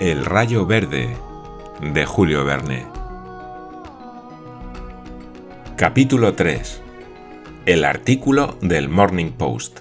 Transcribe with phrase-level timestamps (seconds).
[0.00, 1.16] El rayo verde
[1.80, 2.86] de Julio Verne.
[5.76, 6.80] Capítulo 3.
[7.66, 9.80] El artículo del Morning Post.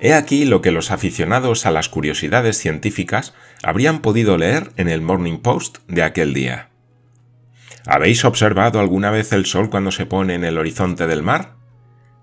[0.00, 5.02] He aquí lo que los aficionados a las curiosidades científicas habrían podido leer en el
[5.02, 6.70] Morning Post de aquel día.
[7.86, 11.56] ¿Habéis observado alguna vez el sol cuando se pone en el horizonte del mar?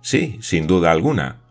[0.02, 1.44] Sí, sin duda alguna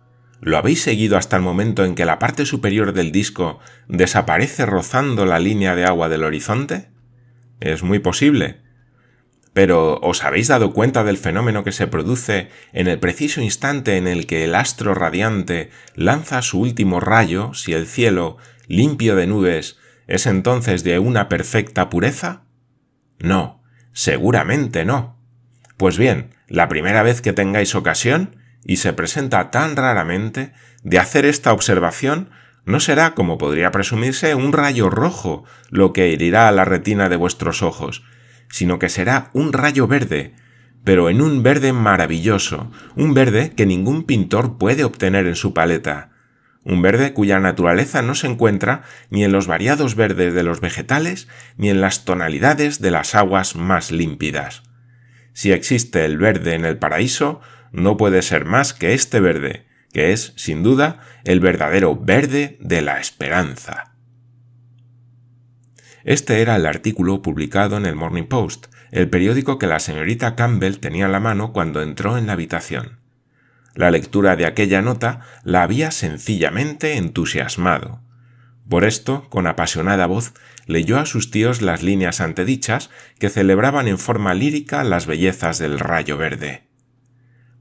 [0.44, 5.24] ¿Lo habéis seguido hasta el momento en que la parte superior del disco desaparece rozando
[5.24, 6.90] la línea de agua del horizonte?
[7.60, 8.60] Es muy posible.
[9.54, 14.06] Pero ¿os habéis dado cuenta del fenómeno que se produce en el preciso instante en
[14.06, 18.36] el que el astro radiante lanza su último rayo si el cielo,
[18.68, 22.42] limpio de nubes, es entonces de una perfecta pureza?
[23.18, 23.62] No,
[23.94, 25.18] seguramente no.
[25.78, 31.24] Pues bien, la primera vez que tengáis ocasión, y se presenta tan raramente, de hacer
[31.24, 32.30] esta observación
[32.66, 37.16] no será, como podría presumirse, un rayo rojo lo que herirá a la retina de
[37.16, 38.04] vuestros ojos,
[38.48, 40.34] sino que será un rayo verde,
[40.82, 46.10] pero en un verde maravilloso, un verde que ningún pintor puede obtener en su paleta,
[46.62, 51.28] un verde cuya naturaleza no se encuentra ni en los variados verdes de los vegetales
[51.58, 54.62] ni en las tonalidades de las aguas más límpidas.
[55.34, 57.40] Si existe el verde en el paraíso,
[57.74, 62.82] no puede ser más que este verde, que es, sin duda, el verdadero verde de
[62.82, 63.96] la esperanza.
[66.04, 70.78] Este era el artículo publicado en el Morning Post, el periódico que la señorita Campbell
[70.78, 73.00] tenía en la mano cuando entró en la habitación.
[73.74, 78.02] La lectura de aquella nota la había sencillamente entusiasmado.
[78.68, 80.32] Por esto, con apasionada voz,
[80.66, 85.80] leyó a sus tíos las líneas antedichas que celebraban en forma lírica las bellezas del
[85.80, 86.68] rayo verde.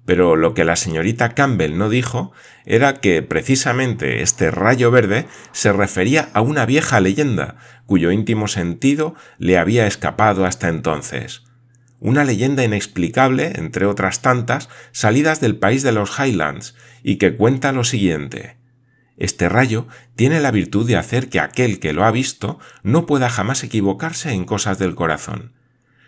[0.06, 2.34] Pero lo que la señorita Campbell no dijo
[2.66, 7.56] era que precisamente este rayo verde se refería a una vieja leyenda,
[7.86, 11.44] cuyo íntimo sentido le había escapado hasta entonces.
[12.00, 17.72] Una leyenda inexplicable, entre otras tantas, salidas del país de los Highlands, y que cuenta
[17.72, 18.58] lo siguiente.
[19.16, 23.30] Este rayo tiene la virtud de hacer que aquel que lo ha visto no pueda
[23.30, 25.54] jamás equivocarse en cosas del corazón.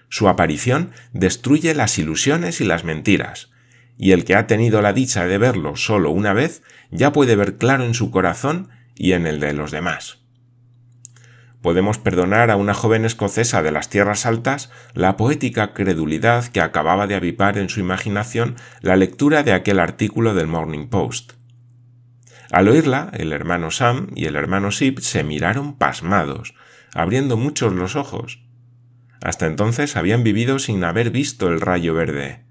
[0.09, 3.51] Su aparición destruye las ilusiones y las mentiras,
[3.97, 7.57] y el que ha tenido la dicha de verlo solo una vez ya puede ver
[7.57, 10.19] claro en su corazón y en el de los demás.
[11.61, 17.07] Podemos perdonar a una joven escocesa de las tierras altas la poética credulidad que acababa
[17.07, 21.33] de avipar en su imaginación la lectura de aquel artículo del Morning Post.
[22.51, 26.53] Al oírla, el hermano Sam y el hermano Sip se miraron pasmados,
[26.93, 28.43] abriendo muchos los ojos.
[29.23, 32.44] Hasta entonces habían vivido sin haber visto el rayo verde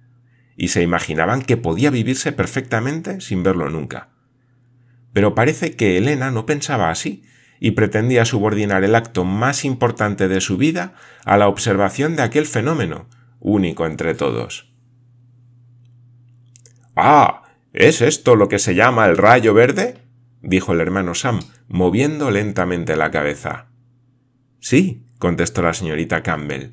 [0.57, 4.09] y se imaginaban que podía vivirse perfectamente sin verlo nunca.
[5.13, 7.25] Pero parece que Elena no pensaba así
[7.61, 10.95] y pretendía subordinar el acto más importante de su vida
[11.25, 13.09] a la observación de aquel fenómeno,
[13.41, 14.73] único entre todos.
[16.97, 19.99] Ah, ¿es esto lo que se llama el rayo verde?
[20.43, 23.69] dijo el hermano Sam, moviendo lentamente la cabeza.
[24.61, 26.73] Sí, contestó la señorita Campbell.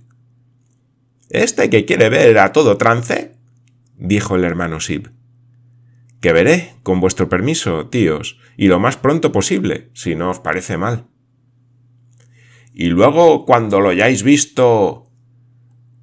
[1.30, 3.41] ¿Este que quiere ver a todo trance?
[4.02, 5.12] Dijo el hermano Sib.
[6.20, 10.78] Que veré, con vuestro permiso, tíos, y lo más pronto posible, si no os parece
[10.78, 11.08] mal.
[12.74, 15.08] Y luego, cuando lo hayáis visto.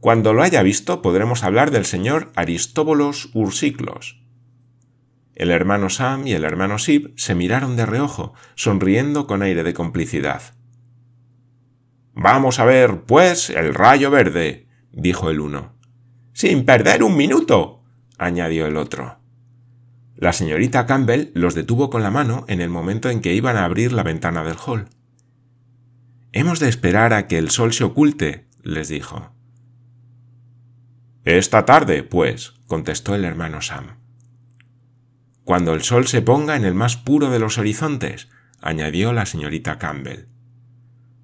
[0.00, 4.22] Cuando lo haya visto, podremos hablar del señor Aristóbulos Ursiclos.
[5.34, 9.74] El hermano Sam y el hermano Sib se miraron de reojo, sonriendo con aire de
[9.74, 10.42] complicidad.
[12.14, 15.76] Vamos a ver, pues, el rayo verde, dijo el uno.
[16.32, 17.77] Sin perder un minuto,
[18.18, 19.18] añadió el otro.
[20.16, 23.64] La señorita Campbell los detuvo con la mano en el momento en que iban a
[23.64, 24.88] abrir la ventana del hall.
[26.32, 29.32] Hemos de esperar a que el sol se oculte, les dijo.
[31.24, 33.98] Esta tarde, pues, contestó el hermano Sam.
[35.44, 38.28] Cuando el sol se ponga en el más puro de los horizontes,
[38.60, 40.26] añadió la señorita Campbell.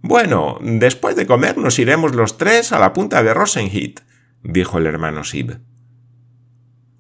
[0.01, 4.01] Bueno, después de comer nos iremos los tres a la punta de Rosenheath,
[4.43, 5.61] dijo el hermano Sib.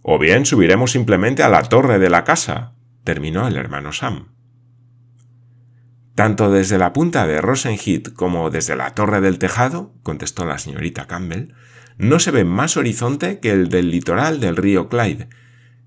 [0.07, 2.75] O bien subiremos simplemente a la torre de la casa,
[3.05, 4.35] terminó el hermano Sam.
[6.15, 11.07] Tanto desde la punta de Rosenheath como desde la torre del tejado, contestó la señorita
[11.07, 11.55] Campbell,
[11.97, 15.31] no se ve más horizonte que el del litoral del río Clyde,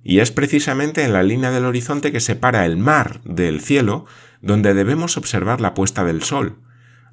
[0.03, 4.07] y es precisamente en la línea del horizonte que separa el mar del cielo
[4.41, 6.57] donde debemos observar la puesta del sol.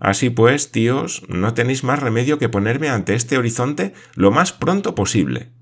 [0.00, 4.94] Así pues, tíos, no tenéis más remedio que ponerme ante este horizonte lo más pronto
[4.94, 5.52] posible.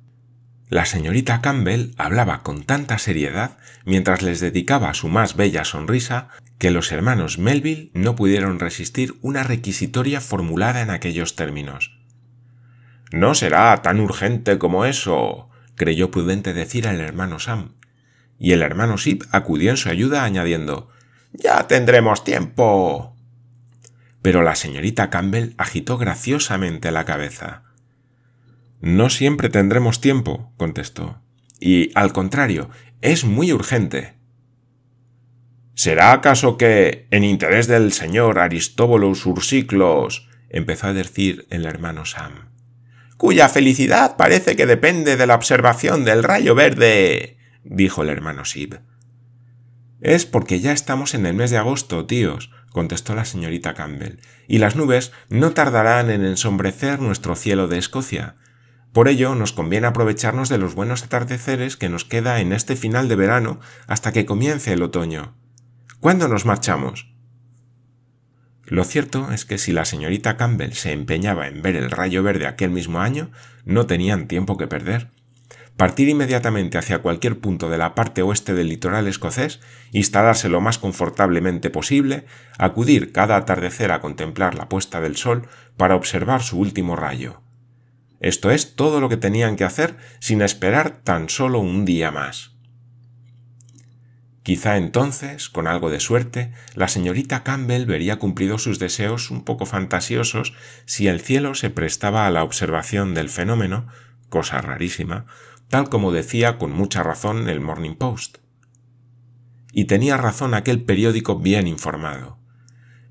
[0.72, 6.70] La señorita Campbell hablaba con tanta seriedad mientras les dedicaba su más bella sonrisa que
[6.70, 12.00] los hermanos Melville no pudieron resistir una requisitoria formulada en aquellos términos.
[13.10, 17.74] No será tan urgente como eso, creyó prudente decir al hermano Sam.
[18.38, 20.88] Y el hermano Sip acudió en su ayuda añadiendo
[21.34, 23.14] Ya tendremos tiempo.
[24.22, 27.64] Pero la señorita Campbell agitó graciosamente la cabeza.
[28.82, 31.22] No siempre tendremos tiempo, contestó.
[31.60, 32.68] Y, al contrario,
[33.00, 34.14] es muy urgente.
[35.74, 42.50] ¿Será acaso que, en interés del señor Aristóbulos Ursiclos, empezó a decir el hermano Sam,
[43.16, 48.80] cuya felicidad parece que depende de la observación del rayo verde, dijo el hermano Sib.
[50.00, 54.18] Es porque ya estamos en el mes de agosto, tíos, contestó la señorita Campbell,
[54.48, 58.34] y las nubes no tardarán en ensombrecer nuestro cielo de Escocia.
[58.92, 63.08] Por ello nos conviene aprovecharnos de los buenos atardeceres que nos queda en este final
[63.08, 65.34] de verano hasta que comience el otoño.
[66.00, 67.12] ¿Cuándo nos marchamos?
[68.64, 72.46] Lo cierto es que si la señorita Campbell se empeñaba en ver el rayo verde
[72.46, 73.30] aquel mismo año,
[73.64, 75.10] no tenían tiempo que perder
[75.76, 79.60] partir inmediatamente hacia cualquier punto de la parte oeste del litoral escocés,
[79.90, 82.24] instalarse lo más confortablemente posible,
[82.58, 87.42] acudir cada atardecer a contemplar la puesta del sol para observar su último rayo.
[88.22, 92.52] Esto es todo lo que tenían que hacer sin esperar tan solo un día más.
[94.44, 99.66] Quizá entonces, con algo de suerte, la señorita Campbell vería cumplidos sus deseos un poco
[99.66, 100.54] fantasiosos
[100.84, 103.88] si el cielo se prestaba a la observación del fenómeno,
[104.28, 105.26] cosa rarísima,
[105.68, 108.38] tal como decía con mucha razón el Morning Post.
[109.72, 112.41] Y tenía razón aquel periódico bien informado.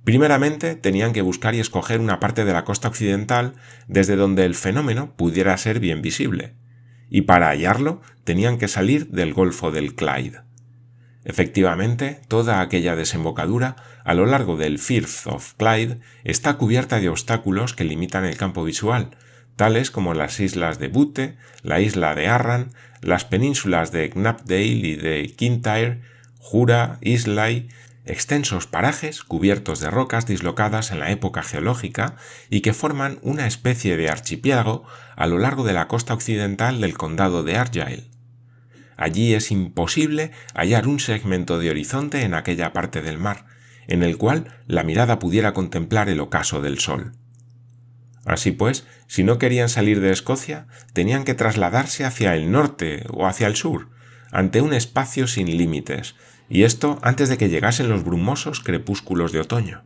[0.03, 3.53] Primeramente tenían que buscar y escoger una parte de la costa occidental
[3.87, 6.55] desde donde el fenómeno pudiera ser bien visible,
[7.09, 10.41] y para hallarlo tenían que salir del Golfo del Clyde.
[11.23, 17.75] Efectivamente, toda aquella desembocadura a lo largo del Firth of Clyde está cubierta de obstáculos
[17.75, 19.11] que limitan el campo visual,
[19.55, 22.71] tales como las islas de Butte, la isla de Arran,
[23.01, 26.01] las penínsulas de Knapdale y de Kintyre,
[26.39, 27.69] Jura, Islay,
[28.05, 32.15] extensos parajes cubiertos de rocas dislocadas en la época geológica
[32.49, 34.83] y que forman una especie de archipiélago
[35.15, 38.09] a lo largo de la costa occidental del condado de Argyll.
[38.97, 43.45] Allí es imposible hallar un segmento de horizonte en aquella parte del mar,
[43.87, 47.13] en el cual la mirada pudiera contemplar el ocaso del sol.
[48.25, 53.25] Así pues, si no querían salir de Escocia, tenían que trasladarse hacia el norte o
[53.25, 53.89] hacia el sur,
[54.31, 56.15] ante un espacio sin límites,
[56.51, 59.85] y esto antes de que llegasen los brumosos crepúsculos de otoño.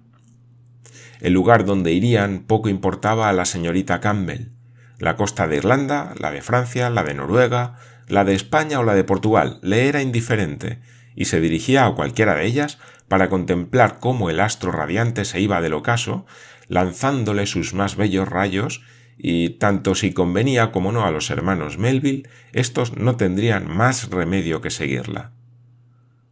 [1.22, 4.50] El lugar donde irían poco importaba a la señorita Campbell.
[4.98, 7.76] La costa de Irlanda, la de Francia, la de Noruega,
[8.08, 10.80] la de España o la de Portugal le era indiferente,
[11.16, 15.62] y se dirigía a cualquiera de ellas para contemplar cómo el astro radiante se iba
[15.62, 16.26] del ocaso
[16.68, 18.82] lanzándole sus más bellos rayos,
[19.20, 24.62] y tanto si convenía como no a los hermanos Melville, estos no tendrían más remedio
[24.62, 25.32] que seguirla.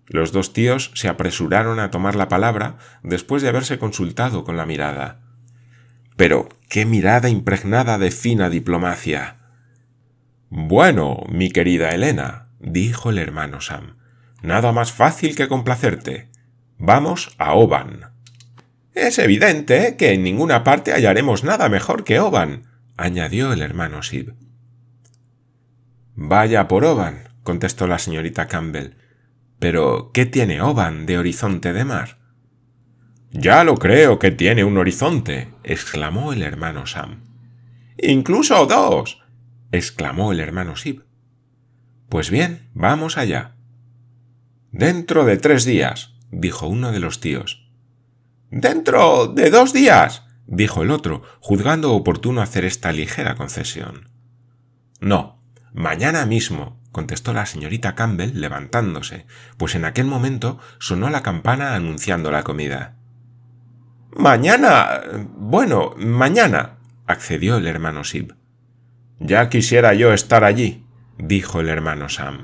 [0.07, 4.65] Los dos tíos se apresuraron a tomar la palabra después de haberse consultado con la
[4.65, 5.21] mirada.
[6.15, 9.37] Pero qué mirada impregnada de fina diplomacia.
[10.49, 13.97] Bueno, mi querida Elena, dijo el hermano Sam,
[14.41, 16.29] nada más fácil que complacerte.
[16.77, 18.11] Vamos a Oban.
[18.93, 22.67] Es evidente que en ninguna parte hallaremos nada mejor que Oban,
[22.97, 24.35] añadió el hermano Sib.
[26.15, 28.95] Vaya por Oban, contestó la señorita Campbell.
[29.63, 32.17] Pero, ¿qué tiene Oban de horizonte de mar?
[33.31, 37.23] Ya lo creo que tiene un horizonte, exclamó el hermano Sam.
[37.97, 39.23] Incluso dos,
[39.71, 41.05] exclamó el hermano Sib.
[42.09, 43.55] Pues bien, vamos allá.
[44.73, 47.71] Dentro de tres días, dijo uno de los tíos.
[48.51, 54.09] Dentro de dos días, dijo el otro, juzgando oportuno hacer esta ligera concesión.
[54.99, 55.41] No,
[55.71, 59.25] mañana mismo, contestó la señorita Campbell levantándose,
[59.57, 62.95] pues en aquel momento sonó la campana anunciando la comida.
[64.15, 65.01] Mañana.
[65.35, 68.35] Bueno, mañana, accedió el hermano Sib.
[69.19, 70.85] Ya quisiera yo estar allí,
[71.17, 72.43] dijo el hermano Sam.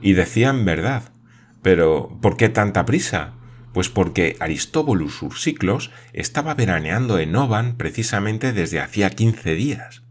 [0.00, 1.04] Y decían verdad.
[1.62, 3.34] Pero ¿por qué tanta prisa?
[3.72, 10.02] Pues porque Aristóbulos Ursiclos estaba veraneando en Oban precisamente desde hacía quince días.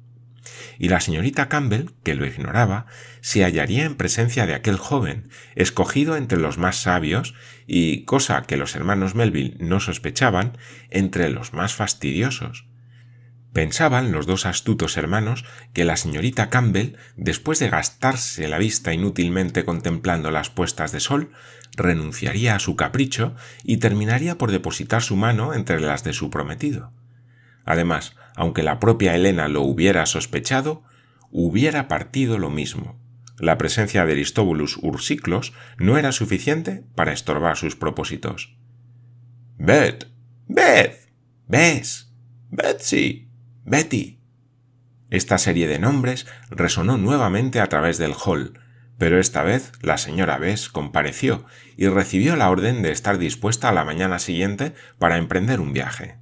[0.79, 2.85] Y la señorita Campbell, que lo ignoraba,
[3.21, 7.33] se hallaría en presencia de aquel joven, escogido entre los más sabios
[7.67, 10.57] y, cosa que los hermanos Melville no sospechaban,
[10.89, 12.65] entre los más fastidiosos.
[13.53, 19.65] Pensaban los dos astutos hermanos que la señorita Campbell, después de gastarse la vista inútilmente
[19.65, 21.31] contemplando las puestas de sol,
[21.75, 26.93] renunciaría a su capricho y terminaría por depositar su mano entre las de su prometido.
[27.65, 30.83] Además, aunque la propia Elena lo hubiera sospechado,
[31.31, 32.99] hubiera partido lo mismo.
[33.37, 38.55] La presencia de Aristóbulus Ursiclos no era suficiente para estorbar sus propósitos.
[39.57, 40.07] Beth.
[40.47, 41.09] Beth.
[41.47, 42.13] Bess.
[42.49, 43.29] Betsy.
[43.63, 44.19] Betty.
[45.09, 48.59] Esta serie de nombres resonó nuevamente a través del hall,
[48.97, 51.45] pero esta vez la señora Bess compareció
[51.75, 56.20] y recibió la orden de estar dispuesta a la mañana siguiente para emprender un viaje.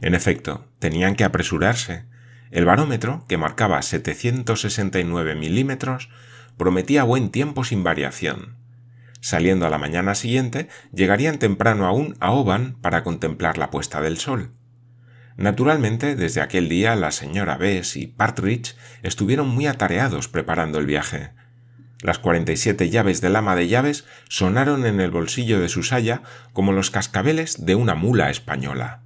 [0.00, 2.04] En efecto, tenían que apresurarse.
[2.50, 6.08] El barómetro, que marcaba 769 milímetros,
[6.56, 8.56] prometía buen tiempo sin variación.
[9.20, 14.16] Saliendo a la mañana siguiente, llegarían temprano aún a Oban para contemplar la puesta del
[14.16, 14.52] sol.
[15.36, 21.30] Naturalmente, desde aquel día la señora Bess y Partridge estuvieron muy atareados preparando el viaje.
[22.02, 25.82] Las cuarenta y siete llaves del ama de llaves sonaron en el bolsillo de su
[25.82, 26.22] saya
[26.54, 29.02] como los cascabeles de una mula española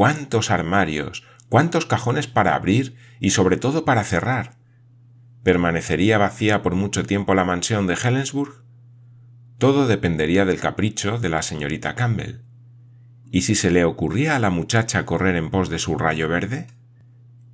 [0.00, 4.56] cuántos armarios, cuántos cajones para abrir y sobre todo para cerrar.
[5.42, 8.64] ¿Permanecería vacía por mucho tiempo la mansión de Helensburg?
[9.58, 12.40] Todo dependería del capricho de la señorita Campbell.
[13.30, 16.68] ¿Y si se le ocurría a la muchacha correr en pos de su rayo verde?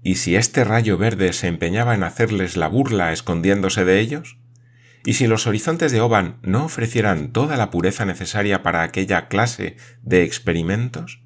[0.04, 4.38] ¿Y si este rayo verde se empeñaba en hacerles la burla escondiéndose de ellos?
[5.04, 9.78] ¿Y si los horizontes de Oban no ofrecieran toda la pureza necesaria para aquella clase
[10.02, 11.25] de experimentos?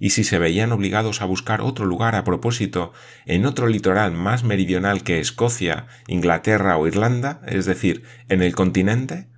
[0.00, 2.92] Y si se veían obligados a buscar otro lugar a propósito
[3.26, 9.28] en otro litoral más meridional que Escocia, Inglaterra o Irlanda, es decir, en el continente?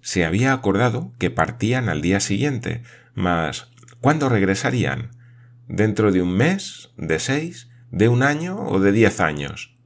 [0.00, 2.82] Se había acordado que partían al día siguiente,
[3.14, 3.68] mas
[4.00, 5.10] ¿cuándo regresarían?
[5.66, 6.90] ¿Dentro de un mes?
[6.96, 7.68] ¿De seis?
[7.90, 9.76] ¿De un año o de diez años?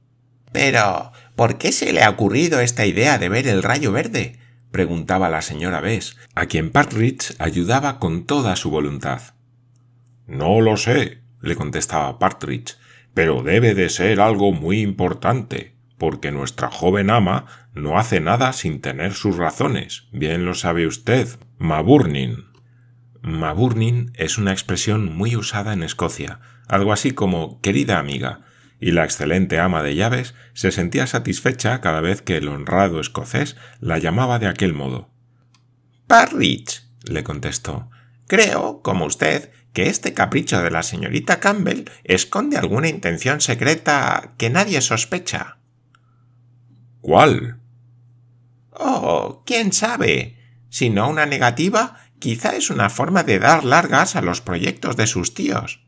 [0.51, 4.39] Pero, ¿por qué se le ha ocurrido esta idea de ver el rayo verde?
[4.71, 9.34] preguntaba la señora Bess, a quien Partridge ayudaba con toda su voluntad.
[10.27, 12.77] No lo sé, le contestaba Partridge,
[13.13, 18.81] pero debe de ser algo muy importante, porque nuestra joven ama no hace nada sin
[18.81, 20.07] tener sus razones.
[20.11, 21.27] Bien lo sabe usted,
[21.57, 22.45] Maburnin.
[23.21, 28.41] Maburnin es una expresión muy usada en Escocia, algo así como querida amiga,
[28.79, 33.55] y la excelente ama de llaves se sentía satisfecha cada vez que el honrado escocés
[33.79, 35.09] la llamaba de aquel modo.
[36.07, 37.89] Partridge, le contestó,
[38.27, 44.49] creo, como usted, que este capricho de la señorita Campbell esconde alguna intención secreta que
[44.49, 45.57] nadie sospecha.
[47.01, 47.59] ¿Cuál?
[48.71, 50.39] Oh, quién sabe.
[50.69, 55.07] Si no una negativa, quizá es una forma de dar largas a los proyectos de
[55.07, 55.85] sus tíos.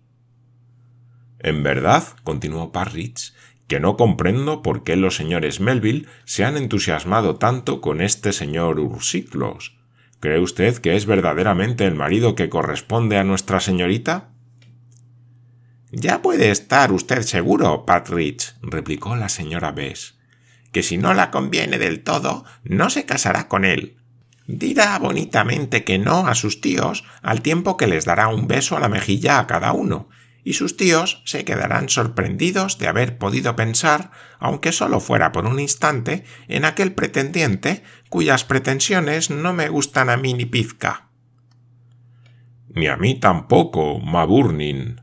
[1.40, 3.34] En verdad, continuó Parridge,
[3.68, 8.82] que no comprendo por qué los señores Melville se han entusiasmado tanto con este señor
[8.82, 9.78] Ursiclos.
[10.20, 14.30] ¿Cree usted que es verdaderamente el marido que corresponde a nuestra señorita?
[15.92, 20.18] Ya puede estar usted seguro, Patridge, replicó la señora Bess,
[20.72, 23.98] que si no la conviene del todo, no se casará con él.
[24.48, 28.80] Dirá bonitamente que no a sus tíos al tiempo que les dará un beso a
[28.80, 30.10] la mejilla a cada uno,
[30.48, 35.60] y sus tíos se quedarán sorprendidos de haber podido pensar, aunque solo fuera por un
[35.60, 41.10] instante, en aquel pretendiente cuyas pretensiones no me gustan a mí ni pizca.
[42.70, 45.02] Ni a mí tampoco, Maburnin.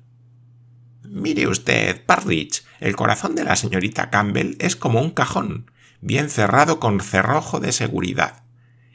[1.02, 5.70] Mire usted, Parridge, el corazón de la señorita Campbell es como un cajón,
[6.00, 8.44] bien cerrado con cerrojo de seguridad.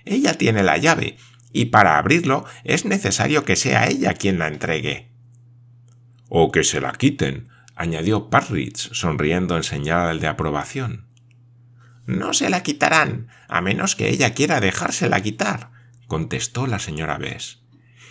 [0.03, 1.17] Ella tiene la llave,
[1.53, 5.09] y para abrirlo es necesario que sea ella quien la entregue.
[6.29, 11.07] O que se la quiten, añadió Parridge, sonriendo en señal de aprobación.
[12.05, 15.71] No se la quitarán, a menos que ella quiera dejársela quitar,
[16.07, 17.59] contestó la señora Bess.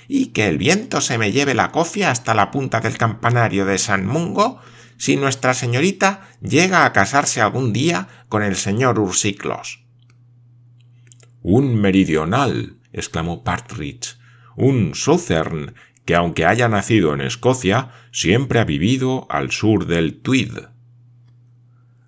[0.07, 3.79] Y que el viento se me lleve la cofia hasta la punta del campanario de
[3.79, 4.61] San Mungo
[4.97, 9.85] si nuestra señorita llega a casarse algún día con el señor Ursiclos.
[11.43, 14.19] Un meridional, exclamó Partridge,
[14.57, 15.75] un Southern
[16.09, 20.57] que aunque haya nacido en Escocia, siempre ha vivido al sur del Tweed.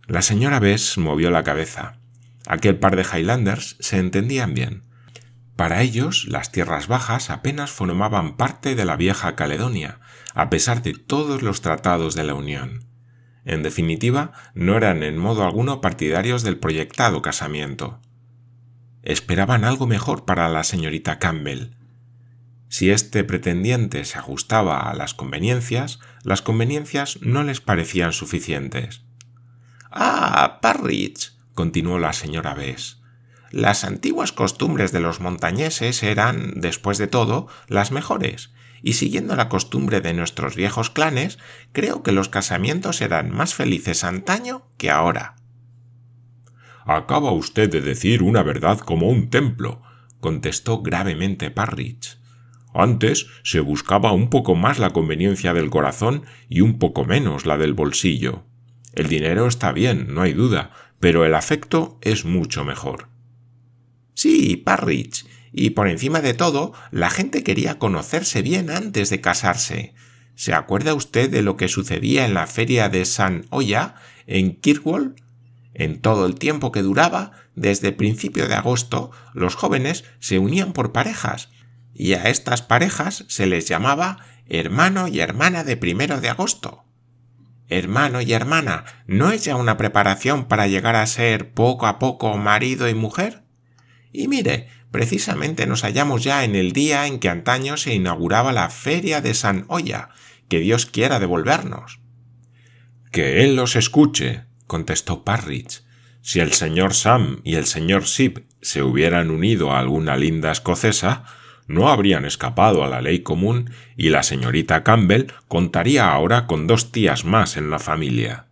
[0.06, 1.98] La señora Bess movió la cabeza.
[2.46, 4.84] Aquel par de Highlanders se entendían bien.
[5.54, 10.00] Para ellos, las tierras bajas apenas formaban parte de la vieja Caledonia,
[10.32, 12.86] a pesar de todos los tratados de la Unión.
[13.44, 18.00] En definitiva, no eran en modo alguno partidarios del proyectado casamiento.
[19.02, 21.74] Esperaban algo mejor para la señorita Campbell,
[22.70, 29.02] Si este pretendiente se ajustaba a las conveniencias, las conveniencias no les parecían suficientes.
[29.90, 33.02] Ah, Parridge, continuó la señora Bess.
[33.50, 39.48] Las antiguas costumbres de los montañeses eran, después de todo, las mejores, y siguiendo la
[39.48, 41.40] costumbre de nuestros viejos clanes,
[41.72, 45.34] creo que los casamientos eran más felices antaño que ahora.
[46.86, 49.82] Acaba usted de decir una verdad como un templo,
[50.20, 52.19] contestó gravemente Parridge.
[52.74, 57.58] Antes se buscaba un poco más la conveniencia del corazón y un poco menos la
[57.58, 58.44] del bolsillo.
[58.92, 63.08] El dinero está bien, no hay duda, pero el afecto es mucho mejor.
[64.14, 69.94] Sí, Parridge, y por encima de todo, la gente quería conocerse bien antes de casarse.
[70.34, 73.96] ¿Se acuerda usted de lo que sucedía en la feria de San Oya,
[74.26, 75.16] en Kirkwall?
[75.74, 80.92] En todo el tiempo que duraba, desde principio de agosto, los jóvenes se unían por
[80.92, 81.50] parejas,
[82.00, 86.86] y a estas parejas se les llamaba hermano y hermana de primero de agosto.
[87.68, 92.38] Hermano y hermana, ¿no es ya una preparación para llegar a ser poco a poco
[92.38, 93.42] marido y mujer?
[94.12, 98.70] Y mire, precisamente nos hallamos ya en el día en que antaño se inauguraba la
[98.70, 100.08] feria de San Oya,
[100.48, 102.00] que Dios quiera devolvernos.
[103.12, 105.82] Que él los escuche, contestó Parridge.
[106.22, 111.24] Si el señor Sam y el señor Sip se hubieran unido a alguna linda escocesa,
[111.70, 116.90] no habrían escapado a la ley común y la señorita Campbell contaría ahora con dos
[116.90, 118.46] tías más en la familia.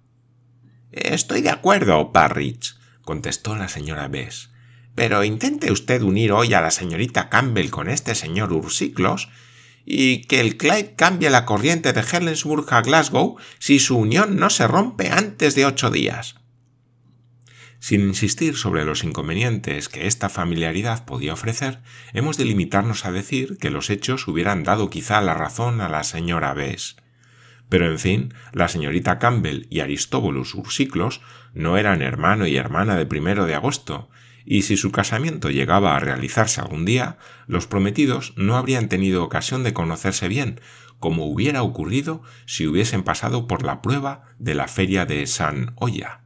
[0.92, 4.50] Estoy de acuerdo, Parridge, contestó la señora Bess.
[4.94, 9.28] Pero intente usted unir hoy a la señorita Campbell con este señor Ursiclos
[9.84, 14.48] y que el Clyde cambie la corriente de Helensburg a Glasgow si su unión no
[14.48, 16.37] se rompe antes de ocho días.
[17.80, 21.80] Sin insistir sobre los inconvenientes que esta familiaridad podía ofrecer,
[22.12, 26.02] hemos de limitarnos a decir que los hechos hubieran dado quizá la razón a la
[26.02, 26.96] señora Bess.
[27.68, 31.20] Pero en fin, la señorita Campbell y Aristóbulos Ursiclos
[31.54, 34.10] no eran hermano y hermana de primero de agosto,
[34.44, 39.62] y si su casamiento llegaba a realizarse algún día, los prometidos no habrían tenido ocasión
[39.62, 40.60] de conocerse bien,
[40.98, 46.22] como hubiera ocurrido si hubiesen pasado por la prueba de la feria de San Oya.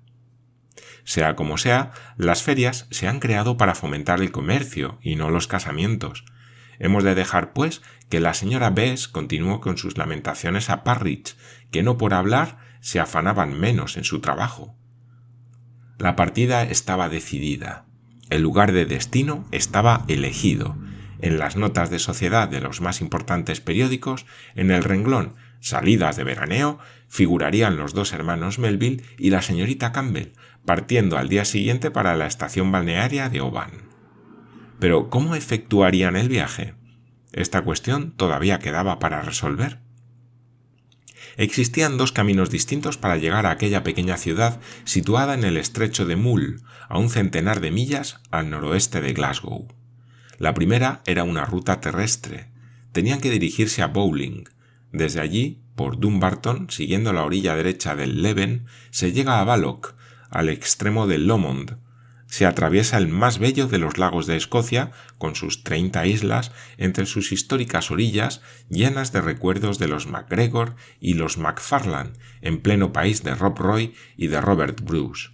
[1.04, 5.46] Sea como sea, las ferias se han creado para fomentar el comercio y no los
[5.46, 6.24] casamientos.
[6.78, 11.36] Hemos de dejar, pues, que la señora Bess continuó con sus lamentaciones a Parridge,
[11.70, 14.76] que no por hablar se afanaban menos en su trabajo.
[15.98, 17.86] La partida estaba decidida.
[18.30, 20.76] El lugar de destino estaba elegido.
[21.20, 26.24] En las notas de sociedad de los más importantes periódicos, en el renglón Salidas de
[26.24, 30.32] veraneo, figurarían los dos hermanos Melville y la señorita Campbell,
[30.64, 33.70] partiendo al día siguiente para la estación balnearia de Oban.
[34.78, 36.74] Pero ¿cómo efectuarían el viaje?
[37.32, 39.80] Esta cuestión todavía quedaba para resolver.
[41.36, 46.16] Existían dos caminos distintos para llegar a aquella pequeña ciudad situada en el estrecho de
[46.16, 49.68] Mull, a un centenar de millas al noroeste de Glasgow.
[50.38, 52.50] La primera era una ruta terrestre.
[52.92, 54.44] Tenían que dirigirse a Bowling.
[54.92, 59.94] Desde allí, por Dumbarton, siguiendo la orilla derecha del Leven, se llega a Balloch,
[60.32, 61.76] al extremo del Lomond.
[62.26, 67.04] Se atraviesa el más bello de los lagos de Escocia, con sus treinta islas, entre
[67.04, 68.40] sus históricas orillas,
[68.70, 73.94] llenas de recuerdos de los MacGregor y los MacFarlane, en pleno país de Rob Roy
[74.16, 75.28] y de Robert Bruce.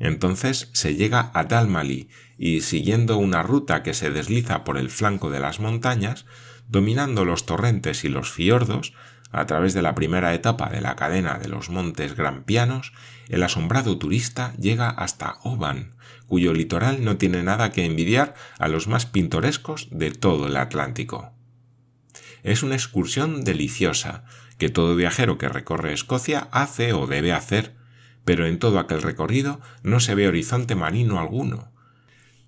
[0.00, 2.08] Entonces se llega a Dalmally
[2.38, 6.24] y, siguiendo una ruta que se desliza por el flanco de las montañas,
[6.68, 8.94] dominando los torrentes y los fiordos,
[9.30, 12.92] a través de la primera etapa de la cadena de los montes Grampianos,
[13.28, 15.94] el asombrado turista llega hasta Oban,
[16.26, 21.32] cuyo litoral no tiene nada que envidiar a los más pintorescos de todo el Atlántico.
[22.42, 24.24] Es una excursión deliciosa,
[24.58, 27.74] que todo viajero que recorre Escocia hace o debe hacer,
[28.24, 31.72] pero en todo aquel recorrido no se ve horizonte marino alguno.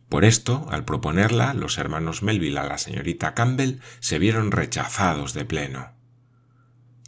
[0.09, 5.45] Por esto, al proponerla, los hermanos Melville a la señorita Campbell se vieron rechazados de
[5.45, 6.00] pleno.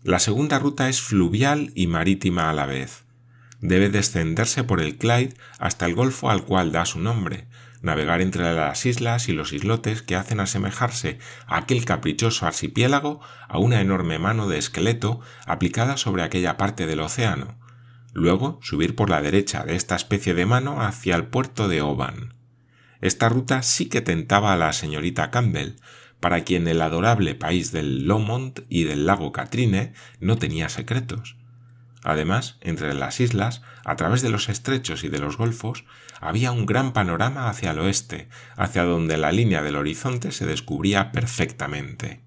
[0.04, 3.04] La segunda ruta es fluvial y marítima a la vez.
[3.60, 7.46] Debe descenderse por el Clyde hasta el golfo al cual da su nombre,
[7.82, 13.58] navegar entre las islas y los islotes que hacen asemejarse a aquel caprichoso archipiélago a
[13.58, 17.60] una enorme mano de esqueleto aplicada sobre aquella parte del océano,
[18.12, 22.34] luego subir por la derecha de esta especie de mano hacia el puerto de Oban.
[23.00, 25.76] Esta ruta sí que tentaba a la señorita Campbell,
[26.22, 31.36] para quien el adorable país del Lomond y del lago Catrine no tenía secretos.
[32.04, 35.84] Además, entre las islas, a través de los estrechos y de los golfos,
[36.20, 41.10] había un gran panorama hacia el oeste, hacia donde la línea del horizonte se descubría
[41.10, 42.20] perfectamente.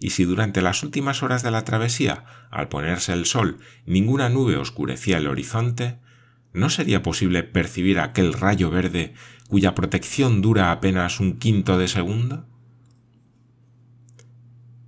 [0.00, 4.58] y si durante las últimas horas de la travesía, al ponerse el sol, ninguna nube
[4.58, 5.96] oscurecía el horizonte,
[6.52, 9.14] ¿no sería posible percibir aquel rayo verde
[9.48, 12.46] cuya protección dura apenas un quinto de segundo?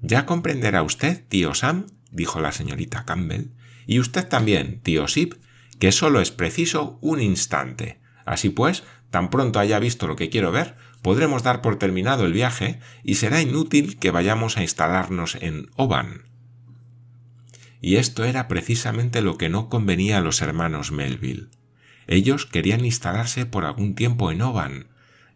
[0.06, 3.50] Ya comprenderá usted, tío Sam, dijo la señorita Campbell,
[3.88, 5.34] y usted también, tío Sip,
[5.80, 7.98] que solo es preciso un instante.
[8.24, 12.32] Así pues, tan pronto haya visto lo que quiero ver, podremos dar por terminado el
[12.32, 16.28] viaje y será inútil que vayamos a instalarnos en Oban.
[17.80, 21.48] Y esto era precisamente lo que no convenía a los hermanos Melville.
[22.06, 24.86] Ellos querían instalarse por algún tiempo en Oban,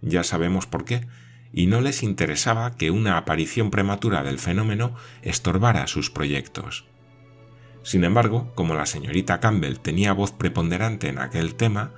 [0.00, 1.08] ya sabemos por qué,
[1.52, 6.84] y no les interesaba que una aparición prematura del fenómeno estorbara sus proyectos.
[7.82, 11.92] Sin embargo, como la señorita Campbell tenía voz preponderante en aquel tema,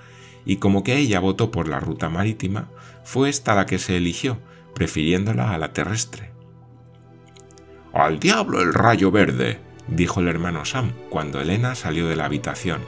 [0.45, 2.71] y como que ella votó por la ruta marítima,
[3.05, 4.39] fue esta la que se eligió,
[4.75, 6.33] prefiriéndola a la terrestre.
[7.93, 12.81] Al diablo el rayo verde, dijo el hermano Sam cuando Elena salió de la habitación.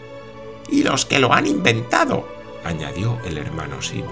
[0.71, 2.27] Y los que lo han inventado,
[2.65, 4.05] añadió el hermano Sim.